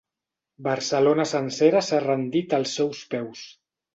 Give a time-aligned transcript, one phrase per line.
[0.67, 3.47] Barcelona sencera s'ha rendit als seus peus.